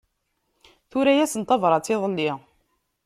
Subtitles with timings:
[0.89, 2.31] Tura-yasen tabrat iḍelli.